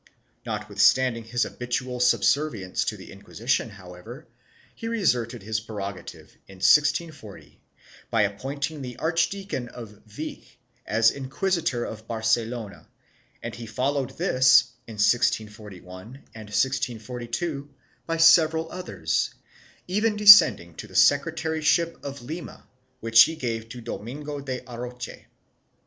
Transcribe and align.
1 0.45 0.57
Notwithstanding 0.59 1.25
his 1.25 1.43
habitual 1.43 1.99
subservience 1.99 2.83
to 2.85 2.97
the 2.97 3.11
In 3.11 3.21
quisition, 3.21 3.69
however, 3.69 4.25
he 4.73 4.87
reasserted 4.87 5.43
his 5.43 5.59
prerogative, 5.59 6.35
in 6.47 6.55
1640, 6.55 7.61
by 8.09 8.23
appointing 8.23 8.81
the 8.81 8.97
Archdeacon 8.97 9.67
of 9.69 9.89
Vich 10.07 10.57
as 10.87 11.11
Inquisitor 11.11 11.85
of 11.85 12.07
Barcelona 12.07 12.87
and 13.43 13.53
he 13.53 13.67
followed 13.67 14.17
this, 14.17 14.71
in 14.87 14.95
1641 14.95 16.15
and 16.33 16.49
1642, 16.49 17.69
by 18.07 18.17
several 18.17 18.71
others, 18.71 19.35
even 19.87 20.15
descending 20.15 20.73
to 20.77 20.87
the 20.87 20.95
secretaryship 20.95 22.03
of 22.03 22.23
Lima 22.23 22.67
which 23.01 23.21
he 23.25 23.35
gave 23.35 23.69
to 23.69 23.81
Domingo 23.81 24.39
de 24.39 24.61
Aroche. 24.61 25.25